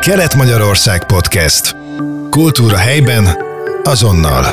Kelet-Magyarország 0.00 1.06
Podcast. 1.06 1.76
Kultúra 2.30 2.76
helyben, 2.76 3.26
azonnal. 3.82 4.44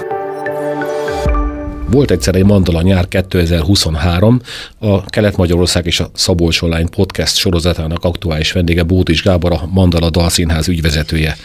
Volt 1.89 2.11
egyszer 2.11 2.35
egy 2.35 2.45
Mandala 2.45 2.81
nyár 2.81 3.07
2023, 3.07 4.41
a 4.79 5.05
Kelet-Magyarország 5.05 5.85
és 5.85 5.99
a 5.99 6.09
Szabolcs 6.13 6.61
Online 6.61 6.89
podcast 6.89 7.35
sorozatának 7.35 8.03
aktuális 8.03 8.51
vendége 8.51 8.83
Bótis 8.83 9.21
Gábor, 9.21 9.51
a 9.51 9.65
Mandala 9.71 10.09
Dalszínház 10.09 10.67
ügyvezetője. 10.67 11.37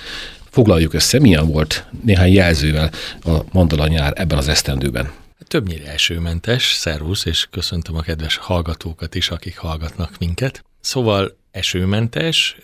Foglaljuk 0.50 0.94
össze, 0.94 1.18
milyen 1.18 1.46
volt 1.46 1.86
néhány 2.04 2.32
jelzővel 2.32 2.90
a 3.24 3.38
Mandala 3.52 3.86
nyár 3.86 4.12
ebben 4.16 4.38
az 4.38 4.48
esztendőben. 4.48 5.10
Többnyire 5.48 5.92
esőmentes, 5.92 6.72
szervusz, 6.72 7.24
és 7.24 7.46
köszöntöm 7.50 7.96
a 7.96 8.00
kedves 8.00 8.36
hallgatókat 8.36 9.14
is, 9.14 9.28
akik 9.28 9.58
hallgatnak 9.58 10.10
minket. 10.18 10.64
Szóval 10.80 11.40
esőmentes, 11.52 12.56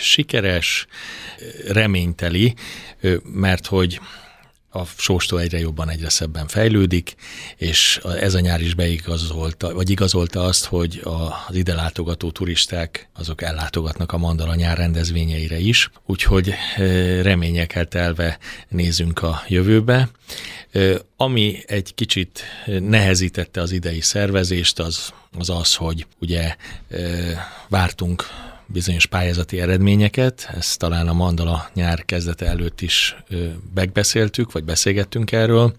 sikeres, 0.00 0.86
reményteli, 1.68 2.54
mert 3.22 3.66
hogy 3.66 4.00
a 4.70 4.84
sóstó 4.84 5.36
egyre 5.36 5.58
jobban, 5.58 5.90
egyre 5.90 6.08
szebben 6.08 6.46
fejlődik, 6.46 7.14
és 7.56 8.00
ez 8.20 8.34
a 8.34 8.40
nyár 8.40 8.60
is 8.60 8.74
beigazolta, 8.74 9.74
vagy 9.74 9.90
igazolta 9.90 10.44
azt, 10.44 10.64
hogy 10.64 11.00
az 11.02 11.56
ide 11.56 11.74
látogató 11.74 12.30
turisták, 12.30 13.08
azok 13.14 13.42
ellátogatnak 13.42 14.12
a 14.12 14.18
Mandala 14.18 14.54
nyár 14.54 14.76
rendezvényeire 14.76 15.58
is, 15.58 15.90
úgyhogy 16.06 16.54
reményekkel 17.22 17.86
telve 17.86 18.38
nézünk 18.68 19.22
a 19.22 19.42
jövőbe. 19.48 20.08
Ami 21.16 21.62
egy 21.66 21.94
kicsit 21.94 22.42
nehezítette 22.66 23.60
az 23.60 23.72
idei 23.72 24.00
szervezést, 24.00 24.78
az 24.78 25.12
az, 25.38 25.48
az 25.50 25.74
hogy 25.74 26.06
ugye 26.20 26.56
vártunk 27.68 28.24
bizonyos 28.72 29.06
pályázati 29.06 29.60
eredményeket, 29.60 30.50
ezt 30.56 30.78
talán 30.78 31.08
a 31.08 31.12
Mandala 31.12 31.70
nyár 31.74 32.04
kezdete 32.04 32.46
előtt 32.46 32.80
is 32.80 33.16
megbeszéltük, 33.74 34.52
vagy 34.52 34.64
beszélgettünk 34.64 35.32
erről, 35.32 35.74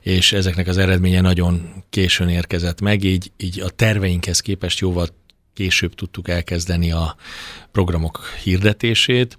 és 0.00 0.32
ezeknek 0.32 0.66
az 0.66 0.78
eredménye 0.78 1.20
nagyon 1.20 1.84
későn 1.90 2.28
érkezett 2.28 2.80
meg, 2.80 3.04
így, 3.04 3.32
így 3.36 3.60
a 3.60 3.70
terveinkhez 3.70 4.40
képest 4.40 4.78
jóval 4.78 5.08
később 5.54 5.94
tudtuk 5.94 6.28
elkezdeni 6.28 6.92
a 6.92 7.16
programok 7.72 8.20
hirdetését, 8.42 9.38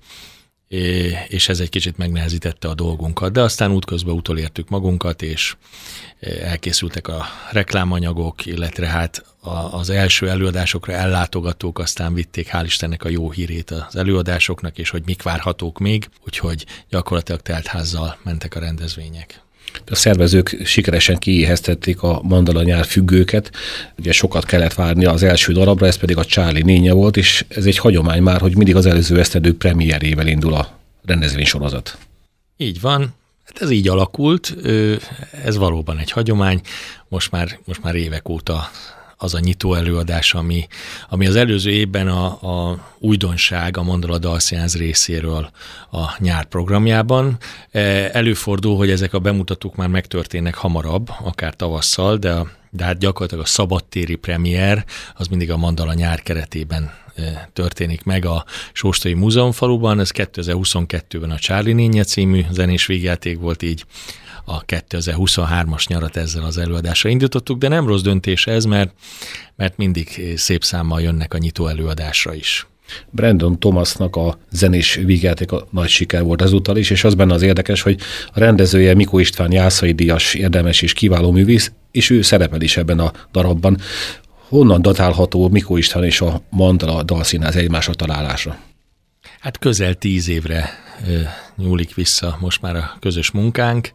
és 1.28 1.50
ez 1.50 1.60
egy 1.60 1.70
kicsit 1.70 1.98
megnehezítette 1.98 2.68
a 2.68 2.74
dolgunkat. 2.74 3.32
De 3.32 3.42
aztán 3.42 3.72
útközben 3.72 4.16
utolértük 4.16 4.70
magunkat, 4.70 5.22
és 5.22 5.56
elkészültek 6.42 7.08
a 7.08 7.26
reklámanyagok, 7.52 8.46
illetve 8.46 8.88
hát 8.88 9.26
az 9.72 9.90
első 9.90 10.30
előadásokra 10.30 10.94
ellátogatók 10.94 11.80
aztán 11.80 12.14
vitték 12.14 12.50
hál' 12.52 12.64
Istennek 12.66 13.04
a 13.04 13.10
jó 13.10 13.32
hírét 13.32 13.72
az 13.72 13.96
előadásoknak, 13.96 14.78
és 14.78 14.90
hogy 14.90 15.04
mik 15.06 15.22
várhatók 15.22 15.80
még, 15.80 16.10
úgyhogy 16.26 16.66
gyakorlatilag 16.90 17.42
teltházzal 17.42 18.18
mentek 18.24 18.56
a 18.56 18.60
rendezvények. 18.60 19.43
A 19.86 19.96
szervezők 19.96 20.58
sikeresen 20.64 21.18
kiéheztették 21.18 22.02
a 22.02 22.22
Mandala 22.24 22.64
nyár 22.64 22.86
függőket, 22.86 23.52
ugye 23.98 24.12
sokat 24.12 24.46
kellett 24.46 24.74
várni 24.74 25.06
az 25.06 25.24
első 25.24 25.54
darabra, 25.54 25.86
ez 25.86 25.96
pedig 25.96 26.18
a 26.18 26.26
Charlie 26.26 26.64
nénye 26.64 26.94
volt, 26.94 27.18
és 27.18 27.46
ez 27.48 27.66
egy 27.66 27.78
hagyomány 27.78 28.22
már, 28.22 28.42
hogy 28.42 28.56
mindig 28.56 28.76
az 28.76 28.86
előző 28.86 29.20
esztendő 29.20 29.58
premierével 29.58 30.28
indul 30.28 30.54
a 30.54 30.80
rendezvénysorozat. 31.06 31.98
Így 32.58 32.82
van, 32.82 33.14
Hát 33.44 33.62
ez 33.62 33.70
így 33.70 33.88
alakult, 33.88 34.56
ez 35.44 35.58
valóban 35.58 35.98
egy 35.98 36.12
hagyomány, 36.12 36.62
most 37.08 37.32
már, 37.32 37.60
most 37.66 37.84
már 37.84 37.96
évek 37.96 38.30
óta 38.30 38.70
az 39.24 39.34
a 39.34 39.40
nyitó 39.40 39.74
előadás, 39.74 40.34
ami, 40.34 40.68
ami 41.10 41.28
az 41.28 41.36
előző 41.36 41.72
évben 41.72 42.08
a, 42.08 42.26
a 42.26 42.88
újdonság 43.00 43.78
a 43.78 43.84
Mandala 43.84 44.18
Dalszínház 44.18 44.78
részéről 44.78 45.50
a 45.92 46.16
nyár 46.20 46.46
programjában. 46.46 47.38
E, 47.72 47.80
előfordul, 48.14 48.78
hogy 48.78 48.90
ezek 48.90 49.14
a 49.14 49.20
bemutatók 49.20 49.76
már 49.76 49.88
megtörténnek 49.88 50.56
hamarabb, 50.56 51.10
akár 51.24 51.56
tavasszal, 51.56 52.18
de, 52.18 52.46
de 52.70 52.84
hát 52.84 52.98
gyakorlatilag 52.98 53.44
a 53.44 53.48
szabadtéri 53.48 54.16
premier 54.16 54.86
az 55.16 55.28
mindig 55.28 55.52
a 55.52 55.58
Mandala 55.58 55.94
nyár 55.94 56.22
keretében 56.22 56.94
e, 57.16 57.50
történik 57.54 58.04
meg 58.04 58.26
a 58.26 58.46
Sóstai 58.74 59.14
Múzeumfaluban. 59.14 60.00
Ez 60.00 60.10
2022-ben 60.14 61.32
a 61.32 61.38
Charlie 61.38 61.74
Nénye 61.74 62.04
című 62.04 62.46
zenés 62.52 62.86
végjáték 62.86 63.40
volt 63.40 63.62
így 63.62 63.86
a 64.46 64.66
2023-as 64.66 65.88
nyarat 65.88 66.18
ezzel 66.18 66.44
az 66.44 66.58
előadásra 66.58 67.10
indítottuk, 67.10 67.58
de 67.58 67.68
nem 67.68 67.88
rossz 67.88 68.02
döntés 68.02 68.48
ez, 68.48 68.66
mert, 68.66 68.94
mert 69.56 69.78
mindig 69.78 70.34
szép 70.36 70.64
számmal 70.64 71.02
jönnek 71.02 71.34
a 71.34 71.38
nyitó 71.38 71.68
előadásra 71.68 72.34
is. 72.34 72.68
Brandon 73.10 73.60
Thomasnak 73.60 74.16
a 74.16 74.38
zenés 74.52 75.00
a 75.48 75.68
nagy 75.70 75.90
siker 75.90 76.24
volt 76.24 76.42
ezúttal 76.42 76.78
is, 76.78 76.90
és 76.90 77.04
az 77.04 77.14
benne 77.14 77.34
az 77.34 77.42
érdekes, 77.42 77.82
hogy 77.82 78.00
a 78.34 78.40
rendezője 78.40 78.94
Mikó 78.94 79.20
István 79.20 79.52
Jászai 79.52 79.92
Díjas 79.92 80.34
érdemes 80.34 80.82
és 80.82 80.94
kiváló 80.94 81.32
művész, 81.32 81.72
és 81.92 82.10
ő 82.10 82.22
szerepel 82.22 82.62
is 82.62 82.78
ebben 82.78 83.00
a 83.00 83.12
darabban. 83.32 83.78
Honnan 84.48 84.82
datálható 84.82 85.50
Mikó 85.50 85.78
István 85.78 86.04
és 86.04 86.22
a 86.22 86.42
Mandala 86.50 87.04
dalszínház 87.04 87.56
egymásra 87.56 87.94
találása? 87.94 88.58
Hát 89.44 89.58
közel 89.58 89.94
tíz 89.94 90.28
évre 90.28 90.70
nyúlik 91.56 91.94
vissza 91.94 92.38
most 92.40 92.62
már 92.62 92.76
a 92.76 92.98
közös 93.00 93.32
munkánk. 93.32 93.92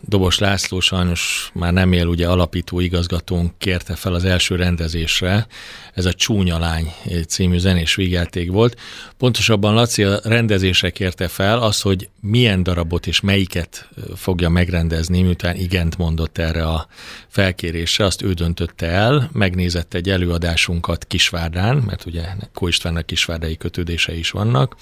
Dobos 0.00 0.38
László 0.38 0.80
sajnos 0.80 1.50
már 1.54 1.72
nem 1.72 1.92
él, 1.92 2.06
ugye 2.06 2.28
alapító 2.28 2.80
igazgatónk 2.80 3.52
kérte 3.58 3.94
fel 3.94 4.14
az 4.14 4.24
első 4.24 4.56
rendezésre, 4.56 5.46
ez 5.94 6.04
a 6.04 6.12
Csúnya 6.12 6.58
Lány 6.58 6.92
című 7.28 7.58
zenés 7.58 7.94
vígjáték 7.94 8.50
volt. 8.50 8.80
Pontosabban 9.16 9.74
Laci 9.74 10.02
a 10.02 10.20
rendezésre 10.24 10.90
kérte 10.90 11.28
fel 11.28 11.58
az, 11.58 11.80
hogy 11.80 12.08
milyen 12.20 12.62
darabot 12.62 13.06
és 13.06 13.20
melyiket 13.20 13.88
fogja 14.16 14.48
megrendezni, 14.48 15.22
miután 15.22 15.56
igent 15.56 15.96
mondott 15.96 16.38
erre 16.38 16.66
a 16.66 16.86
felkérésre, 17.28 18.04
azt 18.04 18.22
ő 18.22 18.32
döntötte 18.32 18.86
el, 18.86 19.30
megnézett 19.32 19.94
egy 19.94 20.10
előadásunkat 20.10 21.04
Kisvárdán, 21.04 21.76
mert 21.76 22.06
ugye 22.06 22.24
Kó 22.54 22.68
Istvánnak 22.68 23.06
kisvárdai 23.06 23.56
kötődései 23.56 24.18
is 24.18 24.30
vannak, 24.30 24.76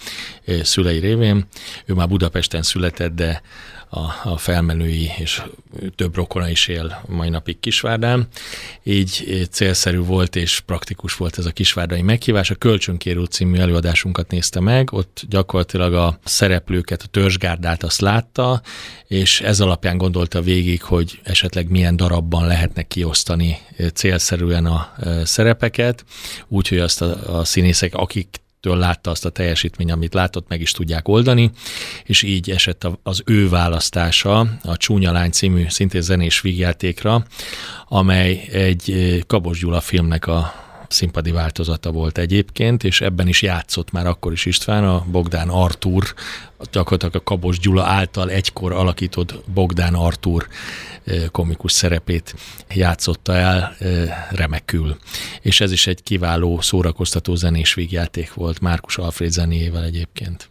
szülei 0.62 0.98
révén. 0.98 1.46
Ő 1.84 1.94
már 1.94 2.08
Budapesten 2.08 2.62
született, 2.62 3.14
de 3.14 3.42
a, 3.88 4.30
a 4.30 4.36
felmenői 4.36 5.10
és 5.18 5.42
több 5.94 6.14
rokona 6.14 6.48
is 6.48 6.68
él 6.68 7.02
mai 7.08 7.28
napig 7.28 7.60
Kisvárdán. 7.60 8.28
Így 8.82 9.46
célszerű 9.50 9.98
volt 9.98 10.36
és 10.36 10.60
praktikus 10.60 11.16
volt 11.16 11.38
ez 11.38 11.46
a 11.46 11.50
kisvárdai 11.50 12.02
meghívás. 12.02 12.50
A 12.50 12.54
Kölcsönkérő 12.54 13.24
című 13.24 13.58
előadásunkat 13.58 14.30
nézte 14.30 14.60
meg, 14.60 14.92
ott 14.92 15.22
gyakorlatilag 15.28 15.94
a 15.94 16.18
szereplőket, 16.24 17.02
a 17.02 17.06
törzsgárdát 17.06 17.82
azt 17.82 18.00
látta, 18.00 18.62
és 19.06 19.40
ez 19.40 19.60
alapján 19.60 19.98
gondolta 19.98 20.40
végig, 20.40 20.82
hogy 20.82 21.20
esetleg 21.22 21.70
milyen 21.70 21.96
darabban 21.96 22.46
lehetne 22.46 22.82
kiosztani 22.82 23.58
célszerűen 23.94 24.66
a 24.66 24.92
szerepeket, 25.24 26.04
úgyhogy 26.48 26.78
azt 26.78 27.02
a, 27.02 27.38
a 27.38 27.44
színészek, 27.44 27.94
akik 27.94 28.44
től 28.60 28.76
látta 28.76 29.10
azt 29.10 29.24
a 29.24 29.30
teljesítmény, 29.30 29.92
amit 29.92 30.14
látott, 30.14 30.48
meg 30.48 30.60
is 30.60 30.70
tudják 30.70 31.08
oldani, 31.08 31.50
és 32.04 32.22
így 32.22 32.50
esett 32.50 32.88
az 33.02 33.22
ő 33.24 33.48
választása 33.48 34.38
a 34.62 34.76
Csúnya 34.76 35.12
Lány 35.12 35.30
című 35.30 35.64
szintén 35.68 36.00
zenés 36.00 36.40
vígjátékra, 36.40 37.24
amely 37.88 38.48
egy 38.52 39.18
Kabos 39.26 39.58
Gyula 39.58 39.80
filmnek 39.80 40.26
a 40.26 40.65
színpadi 40.88 41.30
változata 41.30 41.90
volt 41.90 42.18
egyébként, 42.18 42.84
és 42.84 43.00
ebben 43.00 43.28
is 43.28 43.42
játszott 43.42 43.90
már 43.90 44.06
akkor 44.06 44.32
is 44.32 44.46
István, 44.46 44.84
a 44.84 45.04
Bogdán 45.10 45.48
Artúr, 45.48 46.14
gyakorlatilag 46.70 47.14
a 47.14 47.22
Kabos 47.22 47.58
Gyula 47.58 47.84
által 47.84 48.30
egykor 48.30 48.72
alakított 48.72 49.34
Bogdán 49.54 49.94
Artúr 49.94 50.48
komikus 51.30 51.72
szerepét 51.72 52.34
játszotta 52.74 53.34
el 53.34 53.76
remekül. 54.30 54.96
És 55.40 55.60
ez 55.60 55.72
is 55.72 55.86
egy 55.86 56.02
kiváló 56.02 56.60
szórakoztató 56.60 57.34
zenés 57.34 57.74
vígjáték 57.74 58.34
volt 58.34 58.60
Márkus 58.60 58.98
Alfred 58.98 59.30
zenéjével 59.30 59.84
egyébként. 59.84 60.50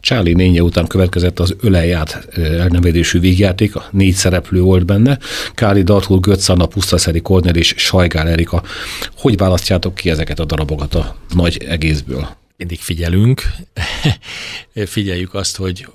Charlie 0.00 0.34
nénye 0.34 0.62
után 0.62 0.86
következett 0.86 1.38
az 1.38 1.56
Öleját 1.60 2.28
elnevedésű 2.36 3.20
vígjáték, 3.20 3.72
négy 3.90 4.14
szereplő 4.14 4.60
volt 4.60 4.86
benne, 4.86 5.18
Káli 5.54 5.82
Dartul, 5.82 6.18
Götz 6.18 6.48
Anna, 6.48 6.66
Pusztaszeri 6.66 7.20
Kornél 7.20 7.54
és 7.54 7.74
Sajgál 7.76 8.28
Erika. 8.28 8.62
Hogy 9.16 9.36
választjátok 9.36 9.94
ki 9.94 10.10
ezeket 10.10 10.38
a 10.38 10.44
darabokat 10.44 10.94
a 10.94 11.16
nagy 11.34 11.64
egészből? 11.68 12.28
Mindig 12.56 12.78
figyelünk, 12.78 13.42
figyeljük 14.74 15.34
azt, 15.34 15.56
hogy 15.56 15.86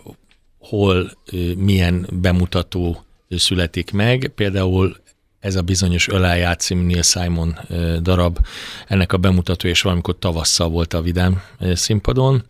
hol 0.60 1.12
milyen 1.58 2.08
bemutató 2.12 3.04
születik 3.30 3.92
meg. 3.92 4.32
Például 4.36 4.98
ez 5.40 5.56
a 5.56 5.62
bizonyos 5.62 6.08
Öláját 6.08 6.60
című 6.60 6.86
Neil 6.86 7.02
Simon 7.02 7.60
darab, 8.02 8.40
ennek 8.88 9.14
a 9.14 9.18
bemutató 9.18 9.68
és 9.68 9.82
valamikor 9.82 10.20
tavasszal 10.20 10.70
volt 10.70 10.94
a 10.94 11.02
Vidám 11.02 11.42
színpadon, 11.74 12.44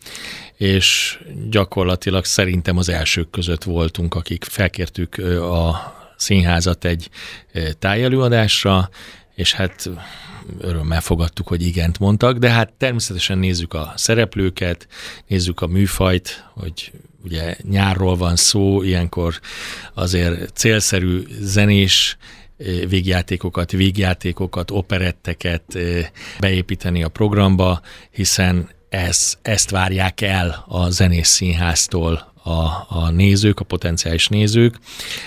és 0.57 1.19
gyakorlatilag 1.49 2.25
szerintem 2.25 2.77
az 2.77 2.89
elsők 2.89 3.29
között 3.29 3.63
voltunk, 3.63 4.15
akik 4.15 4.43
felkértük 4.43 5.17
a 5.41 5.93
színházat 6.17 6.85
egy 6.85 7.09
tájelőadásra, 7.79 8.89
és 9.35 9.53
hát 9.53 9.89
örömmel 10.59 11.01
fogadtuk, 11.01 11.47
hogy 11.47 11.61
igent 11.61 11.99
mondtak, 11.99 12.37
de 12.37 12.49
hát 12.49 12.73
természetesen 12.77 13.37
nézzük 13.37 13.73
a 13.73 13.93
szereplőket, 13.95 14.87
nézzük 15.27 15.61
a 15.61 15.67
műfajt, 15.67 16.45
hogy 16.53 16.91
ugye 17.23 17.55
nyárról 17.69 18.15
van 18.15 18.35
szó, 18.35 18.83
ilyenkor 18.83 19.39
azért 19.93 20.57
célszerű 20.57 21.23
zenés 21.39 22.17
végjátékokat, 22.87 23.71
végjátékokat, 23.71 24.71
operetteket 24.71 25.77
beépíteni 26.39 27.03
a 27.03 27.09
programba, 27.09 27.81
hiszen 28.11 28.69
ez, 28.89 29.37
ezt 29.41 29.69
várják 29.69 30.21
el 30.21 30.65
a 30.67 30.89
zenész 30.89 31.29
színháztól 31.29 32.33
a, 32.43 32.85
a 32.87 33.09
nézők, 33.11 33.59
a 33.59 33.63
potenciális 33.63 34.27
nézők. 34.27 34.79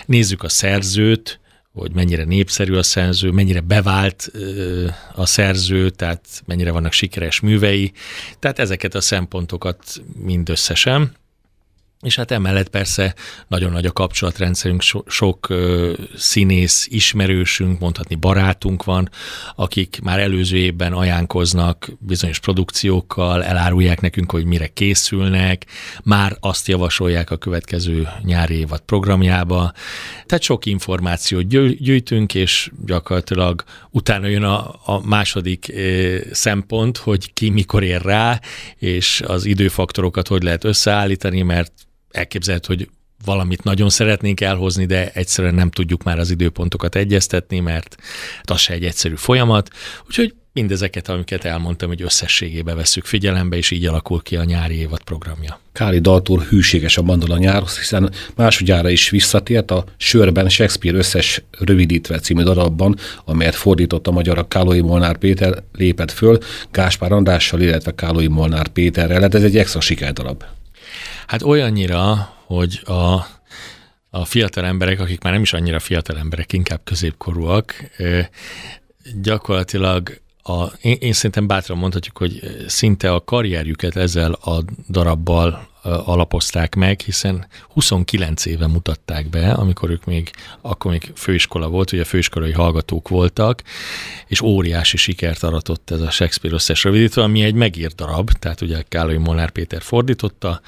Nézzük 0.06 0.42
a 0.42 0.48
szerzőt, 0.48 1.40
hogy 1.72 1.92
mennyire 1.92 2.24
népszerű 2.24 2.74
a 2.74 2.82
szerző, 2.82 3.30
mennyire 3.30 3.60
bevált 3.60 4.30
a 5.14 5.26
szerző, 5.26 5.90
tehát 5.90 6.42
mennyire 6.44 6.70
vannak 6.70 6.92
sikeres 6.92 7.40
művei. 7.40 7.92
Tehát 8.38 8.58
ezeket 8.58 8.94
a 8.94 9.00
szempontokat 9.00 10.02
mindösszesen. 10.24 11.12
És 12.02 12.16
hát 12.16 12.30
emellett 12.30 12.68
persze 12.68 13.14
nagyon 13.48 13.72
nagy 13.72 13.86
a 13.86 13.92
kapcsolatrendszerünk, 13.92 14.80
so, 14.82 15.00
sok 15.06 15.48
ö, 15.48 15.92
színész, 16.16 16.86
ismerősünk, 16.90 17.80
mondhatni 17.80 18.14
barátunk 18.14 18.84
van, 18.84 19.08
akik 19.54 20.00
már 20.02 20.20
előző 20.20 20.56
évben 20.56 20.92
ajánkoznak 20.92 21.88
bizonyos 21.98 22.38
produkciókkal, 22.40 23.44
elárulják 23.44 24.00
nekünk, 24.00 24.30
hogy 24.30 24.44
mire 24.44 24.66
készülnek, 24.66 25.66
már 26.02 26.36
azt 26.40 26.68
javasolják 26.68 27.30
a 27.30 27.36
következő 27.36 28.08
nyári 28.22 28.54
évad 28.54 28.80
programjába. 28.80 29.72
Tehát 30.26 30.44
sok 30.44 30.66
információt 30.66 31.46
gyűjtünk, 31.78 32.34
és 32.34 32.70
gyakorlatilag 32.86 33.64
utána 33.90 34.26
jön 34.26 34.44
a, 34.44 34.74
a 34.84 35.06
második 35.06 35.72
ö, 35.74 36.16
szempont, 36.32 36.96
hogy 36.96 37.32
ki 37.32 37.50
mikor 37.50 37.82
ér 37.82 38.02
rá, 38.02 38.40
és 38.76 39.22
az 39.26 39.44
időfaktorokat 39.44 40.28
hogy 40.28 40.42
lehet 40.42 40.64
összeállítani, 40.64 41.42
mert 41.42 41.72
elképzelhető, 42.12 42.74
hogy 42.74 42.88
valamit 43.24 43.64
nagyon 43.64 43.90
szeretnénk 43.90 44.40
elhozni, 44.40 44.86
de 44.86 45.10
egyszerűen 45.10 45.54
nem 45.54 45.70
tudjuk 45.70 46.02
már 46.02 46.18
az 46.18 46.30
időpontokat 46.30 46.94
egyeztetni, 46.94 47.60
mert 47.60 47.96
az 48.42 48.60
se 48.60 48.72
egy 48.72 48.84
egyszerű 48.84 49.14
folyamat. 49.14 49.70
Úgyhogy 50.06 50.34
mindezeket, 50.52 51.08
amiket 51.08 51.44
elmondtam, 51.44 51.88
hogy 51.88 52.02
összességébe 52.02 52.74
veszük 52.74 53.04
figyelembe, 53.04 53.56
és 53.56 53.70
így 53.70 53.86
alakul 53.86 54.22
ki 54.22 54.36
a 54.36 54.44
nyári 54.44 54.74
évad 54.74 55.02
programja. 55.02 55.60
Káli 55.72 55.98
Daltúr 55.98 56.42
hűséges 56.42 56.96
a 56.96 57.02
bandol 57.02 57.30
a 57.30 57.38
nyárhoz, 57.38 57.78
hiszen 57.78 58.12
másodjára 58.36 58.88
is 58.88 59.10
visszatért 59.10 59.70
a 59.70 59.84
Sörben 59.96 60.48
Shakespeare 60.48 60.96
összes 60.96 61.42
rövidítve 61.58 62.18
című 62.18 62.42
darabban, 62.42 62.96
amelyet 63.24 63.54
fordított 63.54 64.06
a 64.06 64.10
magyar 64.10 64.48
Kálói 64.48 64.80
Molnár 64.80 65.16
Péter 65.16 65.62
lépett 65.72 66.10
föl, 66.10 66.38
Gáspár 66.70 67.12
Andrással, 67.12 67.60
illetve 67.60 67.94
Kálói 67.94 68.28
Molnár 68.28 68.68
Péterrel. 68.68 69.20
Hát 69.20 69.34
ez 69.34 69.42
egy 69.42 69.58
extra 69.58 69.80
sikerdarab. 69.80 70.44
Hát 71.26 71.42
olyannyira, 71.42 72.34
hogy 72.46 72.80
a, 72.84 73.26
a 74.10 74.24
fiatal 74.24 74.64
emberek, 74.64 75.00
akik 75.00 75.22
már 75.22 75.32
nem 75.32 75.42
is 75.42 75.52
annyira 75.52 75.78
fiatal 75.78 76.18
emberek, 76.18 76.52
inkább 76.52 76.80
középkorúak, 76.84 77.74
gyakorlatilag 79.22 80.20
a, 80.42 80.64
én, 80.80 80.96
én 81.00 81.12
szerintem 81.12 81.46
bátran 81.46 81.78
mondhatjuk, 81.78 82.18
hogy 82.18 82.40
szinte 82.66 83.12
a 83.12 83.24
karrierjüket 83.24 83.96
ezzel 83.96 84.32
a 84.32 84.62
darabbal 84.88 85.70
alapozták 85.82 86.74
meg, 86.74 87.00
hiszen 87.00 87.46
29 87.68 88.46
éve 88.46 88.66
mutatták 88.66 89.30
be, 89.30 89.52
amikor 89.52 89.90
ők 89.90 90.04
még, 90.04 90.30
akkor 90.60 90.90
még 90.90 91.12
főiskola 91.14 91.68
volt, 91.68 91.92
ugye 91.92 92.04
főiskolai 92.04 92.52
hallgatók 92.52 93.08
voltak, 93.08 93.62
és 94.26 94.40
óriási 94.40 94.96
sikert 94.96 95.42
aratott 95.42 95.90
ez 95.90 96.00
a 96.00 96.10
Shakespeare 96.10 96.56
összes 96.56 96.84
rövidítve, 96.84 97.22
ami 97.22 97.42
egy 97.42 97.54
megírt 97.54 97.94
darab, 97.94 98.30
tehát 98.30 98.60
ugye 98.60 98.82
Kállai 98.88 99.16
Molnár 99.16 99.50
Péter 99.50 99.82
fordította, 99.82 100.60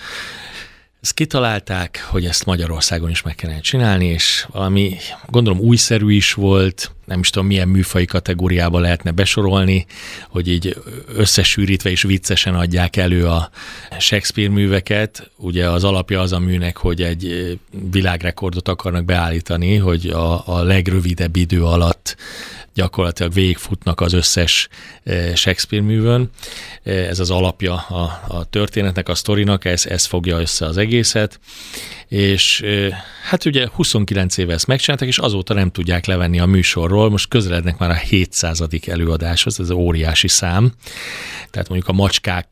ezt 1.05 1.15
kitalálták, 1.15 2.07
hogy 2.11 2.25
ezt 2.25 2.45
Magyarországon 2.45 3.11
is 3.11 3.23
meg 3.23 3.35
kellene 3.35 3.61
csinálni, 3.61 4.07
és 4.07 4.47
valami, 4.51 4.97
gondolom 5.27 5.59
újszerű 5.59 6.13
is 6.13 6.33
volt, 6.33 6.91
nem 7.05 7.21
is 7.21 7.31
tudom 7.31 7.49
milyen 7.49 7.69
műfai 7.69 8.05
kategóriába 8.05 8.79
lehetne 8.79 9.11
besorolni, 9.11 9.87
hogy 10.29 10.49
így 10.49 10.77
összesűrítve 11.15 11.91
és 11.91 12.03
viccesen 12.03 12.55
adják 12.55 12.97
elő 12.97 13.27
a 13.27 13.51
Shakespeare 13.99 14.51
műveket. 14.51 15.31
Ugye 15.37 15.71
az 15.71 15.85
alapja 15.85 16.21
az 16.21 16.33
a 16.33 16.39
műnek, 16.39 16.77
hogy 16.77 17.03
egy 17.03 17.59
világrekordot 17.91 18.69
akarnak 18.69 19.05
beállítani, 19.05 19.77
hogy 19.77 20.07
a, 20.07 20.49
a 20.49 20.63
legrövidebb 20.63 21.37
idő 21.37 21.65
alatt 21.65 22.17
gyakorlatilag 22.75 23.33
végigfutnak 23.33 24.01
az 24.01 24.13
összes 24.13 24.69
eh, 25.03 25.35
Shakespeare 25.35 25.85
művön. 25.85 26.31
Eh, 26.83 27.09
ez 27.09 27.19
az 27.19 27.31
alapja 27.31 27.75
a, 27.75 28.23
a 28.29 28.45
történetnek, 28.45 29.09
a 29.09 29.15
sztorinak, 29.15 29.65
ez, 29.65 29.87
ez 29.87 30.05
fogja 30.05 30.41
össze 30.41 30.67
az 30.67 30.77
egészet. 30.77 31.41
És 32.09 32.61
eh, 32.61 32.97
hát 33.29 33.45
ugye 33.45 33.69
29 33.73 34.37
éve 34.37 34.53
ezt 34.53 34.67
megcsináltak, 34.67 35.09
és 35.09 35.19
azóta 35.19 35.55
nem 35.55 35.71
tudják 35.71 36.07
levenni 36.07 36.41
a 36.41 36.47
műsorról. 36.47 37.11
Most 37.11 37.29
közelednek 37.29 37.79
már 37.79 37.91
a 37.91 37.95
700. 37.95 38.63
előadáshoz, 38.87 39.61
ez 39.61 39.71
óriási 39.71 40.29
szám. 40.29 40.73
Tehát 41.51 41.69
mondjuk 41.69 41.89
a 41.89 41.93
macskák 41.93 42.49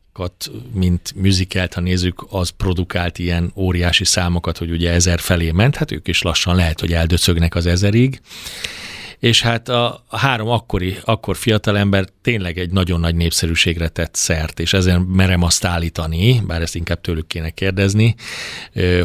mint 0.72 1.12
műzikelt, 1.14 1.74
ha 1.74 1.80
nézzük, 1.80 2.26
az 2.28 2.48
produkált 2.48 3.18
ilyen 3.18 3.52
óriási 3.54 4.04
számokat, 4.04 4.58
hogy 4.58 4.70
ugye 4.70 4.90
ezer 4.90 5.20
felé 5.20 5.50
ment, 5.50 5.76
hát 5.76 5.92
ők 5.92 6.08
is 6.08 6.22
lassan 6.22 6.56
lehet, 6.56 6.80
hogy 6.80 6.92
eldöcögnek 6.92 7.54
az 7.54 7.66
ezerig 7.66 8.20
és 9.22 9.42
hát 9.42 9.68
a, 9.68 10.04
három 10.08 10.48
akkori, 10.48 10.96
akkor 11.04 11.36
fiatalember 11.36 12.04
tényleg 12.22 12.58
egy 12.58 12.70
nagyon 12.70 13.00
nagy 13.00 13.14
népszerűségre 13.14 13.88
tett 13.88 14.14
szert, 14.14 14.60
és 14.60 14.72
ezen 14.72 15.00
merem 15.00 15.42
azt 15.42 15.64
állítani, 15.64 16.40
bár 16.46 16.62
ezt 16.62 16.74
inkább 16.74 17.00
tőlük 17.00 17.26
kéne 17.26 17.50
kérdezni, 17.50 18.14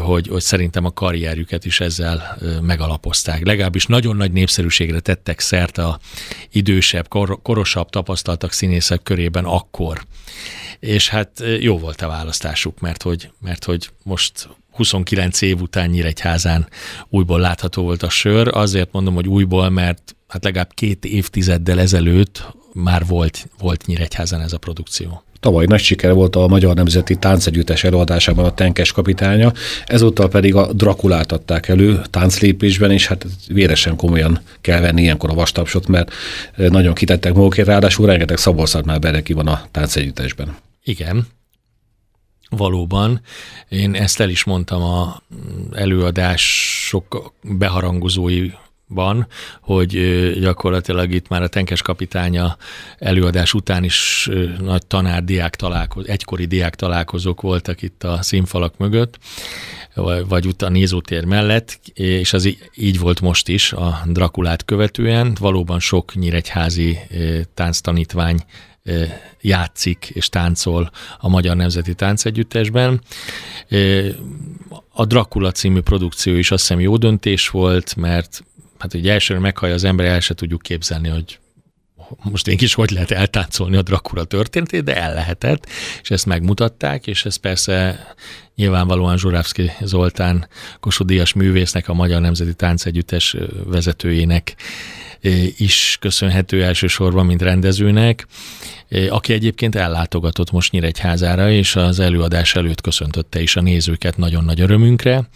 hogy, 0.00 0.28
hogy 0.28 0.40
szerintem 0.40 0.84
a 0.84 0.92
karrierjüket 0.92 1.64
is 1.64 1.80
ezzel 1.80 2.38
megalapozták. 2.62 3.46
Legalábbis 3.46 3.86
nagyon 3.86 4.16
nagy 4.16 4.32
népszerűségre 4.32 5.00
tettek 5.00 5.40
szert 5.40 5.78
a 5.78 5.98
idősebb, 6.50 7.08
kor, 7.08 7.42
korosabb, 7.42 7.90
tapasztaltak 7.90 8.52
színészek 8.52 9.02
körében 9.02 9.44
akkor. 9.44 10.04
És 10.80 11.08
hát 11.08 11.42
jó 11.60 11.78
volt 11.78 12.02
a 12.02 12.08
választásuk, 12.08 12.80
mert 12.80 13.02
hogy, 13.02 13.30
mert 13.40 13.64
hogy 13.64 13.90
most 14.02 14.48
29 14.78 15.40
év 15.40 15.60
után 15.60 15.88
Nyíregyházán 15.90 16.68
újból 17.08 17.40
látható 17.40 17.82
volt 17.82 18.02
a 18.02 18.08
sör. 18.08 18.48
Azért 18.56 18.92
mondom, 18.92 19.14
hogy 19.14 19.28
újból, 19.28 19.68
mert 19.68 20.16
hát 20.28 20.44
legalább 20.44 20.70
két 20.74 21.04
évtizeddel 21.04 21.80
ezelőtt 21.80 22.46
már 22.72 23.06
volt, 23.06 23.48
volt 23.58 23.86
Nyíregyházán 23.86 24.40
ez 24.40 24.52
a 24.52 24.58
produkció. 24.58 25.22
Tavaly 25.40 25.66
nagy 25.66 25.80
siker 25.80 26.12
volt 26.12 26.36
a 26.36 26.46
Magyar 26.46 26.74
Nemzeti 26.74 27.16
Táncegyüttes 27.16 27.84
előadásában 27.84 28.44
a 28.44 28.54
Tenkes 28.54 28.92
kapitánya, 28.92 29.52
ezúttal 29.86 30.28
pedig 30.28 30.54
a 30.54 30.72
Drakulát 30.72 31.32
adták 31.32 31.68
elő 31.68 32.00
tánclépésben, 32.10 32.90
és 32.90 33.06
hát 33.06 33.26
véresen 33.48 33.96
komolyan 33.96 34.40
kell 34.60 34.80
venni 34.80 35.02
ilyenkor 35.02 35.30
a 35.30 35.34
vastapsot, 35.34 35.86
mert 35.86 36.12
nagyon 36.56 36.94
kitettek 36.94 37.34
magukért, 37.34 37.68
ráadásul 37.68 38.06
rengeteg 38.06 38.36
szabolszat 38.36 38.84
már 38.84 38.98
Bereki 38.98 39.32
van 39.32 39.46
a 39.46 39.62
táncegyüttesben. 39.70 40.56
Igen, 40.84 41.26
Valóban, 42.50 43.20
én 43.68 43.94
ezt 43.94 44.20
el 44.20 44.28
is 44.28 44.44
mondtam 44.44 44.82
a 44.82 45.22
előadások 45.72 47.32
beharangozói 47.42 48.50
van, 48.86 49.26
hogy 49.60 49.90
gyakorlatilag 50.40 51.12
itt 51.12 51.28
már 51.28 51.42
a 51.42 51.48
tenkes 51.48 51.82
kapitánya 51.82 52.56
előadás 52.98 53.54
után 53.54 53.84
is 53.84 54.28
nagy 54.60 54.86
tanár-diák 54.86 55.56
találkozó, 55.56 56.06
egykori 56.06 56.44
diák 56.44 56.74
találkozók 56.74 57.40
voltak 57.40 57.82
itt 57.82 58.04
a 58.04 58.22
színfalak 58.22 58.76
mögött, 58.78 59.18
vagy 60.28 60.46
ut 60.46 60.62
a 60.62 60.68
nézótér 60.68 61.24
mellett, 61.24 61.80
és 61.94 62.32
az 62.32 62.56
így 62.74 62.98
volt 62.98 63.20
most 63.20 63.48
is 63.48 63.72
a 63.72 64.02
Drakulát 64.06 64.64
követően. 64.64 65.36
Valóban 65.40 65.80
sok 65.80 66.14
nyíregyházi 66.14 66.98
tánctanítvány 67.54 68.44
játszik 69.40 70.10
és 70.12 70.28
táncol 70.28 70.90
a 71.18 71.28
Magyar 71.28 71.56
Nemzeti 71.56 71.94
Táncegyüttesben. 71.94 73.00
A 74.92 75.04
Dracula 75.04 75.52
című 75.52 75.80
produkció 75.80 76.34
is 76.34 76.50
azt 76.50 76.66
hiszem 76.66 76.80
jó 76.80 76.96
döntés 76.96 77.48
volt, 77.48 77.96
mert 77.96 78.44
hát 78.78 78.94
ugye 78.94 79.12
elsőre 79.12 79.40
meghallja 79.40 79.74
az 79.74 79.84
ember, 79.84 80.06
el 80.06 80.20
se 80.20 80.34
tudjuk 80.34 80.62
képzelni, 80.62 81.08
hogy 81.08 81.38
most 82.22 82.48
én 82.48 82.56
is 82.60 82.74
hogy 82.74 82.90
lehet 82.90 83.10
eltáncolni 83.10 83.76
a 83.76 83.82
Dracula 83.82 84.24
történetét, 84.24 84.84
de 84.84 84.96
el 84.96 85.14
lehetett, 85.14 85.66
és 86.02 86.10
ezt 86.10 86.26
megmutatták, 86.26 87.06
és 87.06 87.24
ez 87.24 87.36
persze 87.36 88.06
nyilvánvalóan 88.54 89.18
Zsurávszki 89.18 89.70
Zoltán 89.80 90.48
Kossuth 90.80 91.10
Díjas 91.10 91.32
művésznek, 91.32 91.88
a 91.88 91.94
Magyar 91.94 92.20
Nemzeti 92.20 92.54
Táncegyüttes 92.54 93.36
vezetőjének 93.64 94.56
is 95.56 95.96
köszönhető 96.00 96.64
elsősorban, 96.64 97.26
mint 97.26 97.42
rendezőnek, 97.42 98.26
aki 99.08 99.32
egyébként 99.32 99.74
ellátogatott 99.74 100.50
most 100.50 100.72
Nyíregyházára, 100.72 101.50
és 101.50 101.76
az 101.76 101.98
előadás 101.98 102.54
előtt 102.54 102.80
köszöntötte 102.80 103.40
is 103.40 103.56
a 103.56 103.60
nézőket 103.60 104.16
nagyon 104.16 104.44
nagy 104.44 104.60
örömünkre, 104.60 105.28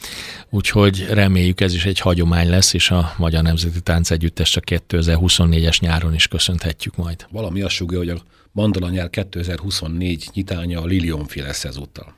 úgyhogy 0.51 1.07
reméljük 1.11 1.61
ez 1.61 1.75
is 1.75 1.85
egy 1.85 1.99
hagyomány 1.99 2.49
lesz, 2.49 2.73
és 2.73 2.91
a 2.91 3.15
Magyar 3.17 3.43
Nemzeti 3.43 3.81
Tánc 3.81 4.11
Együttes 4.11 4.57
a 4.57 4.61
2024-es 4.61 5.81
nyáron 5.81 6.15
is 6.15 6.29
köszönhetjük 6.29 6.97
majd. 6.97 7.27
Valami 7.31 7.61
azt 7.61 7.75
sugja, 7.75 7.99
hogy 7.99 8.09
a 8.09 8.23
Mandala 8.53 8.89
nyár 8.89 9.11
2024 9.11 10.29
nyitánya 10.33 10.81
a 10.81 10.85
Lilionfi 10.85 11.41
lesz 11.41 11.65
ezúttal. 11.65 12.15